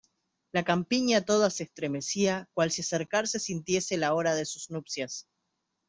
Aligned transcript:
la 0.51 0.63
campiña 0.63 1.23
toda 1.25 1.51
se 1.51 1.61
estremecía 1.61 2.49
cual 2.55 2.71
si 2.71 2.81
acercarse 2.81 3.37
sintiese 3.39 3.97
la 3.97 4.15
hora 4.15 4.33
de 4.33 4.45
sus 4.47 4.71
nupcias 4.71 5.27